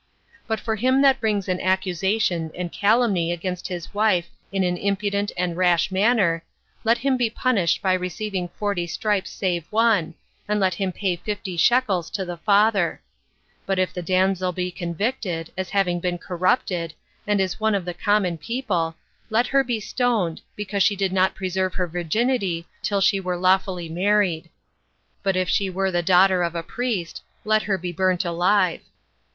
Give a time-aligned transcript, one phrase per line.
[0.47, 5.31] But for him that brings an accusation and calumny against his wife in an impudent
[5.37, 6.43] and rash manner,
[6.83, 10.15] let him be punished by receiving forty stripes save one,
[10.47, 12.99] and let him pay fifty shekels to her father:
[13.67, 16.95] but if the damsel be convicted, as having been corrupted,
[17.27, 18.95] and is one of the common people,
[19.29, 23.87] let her be stoned, because she did not preserve her virginity till she were lawfully
[23.87, 24.49] married;
[25.21, 28.81] but if she were the daughter of a priest, let her be burnt alive.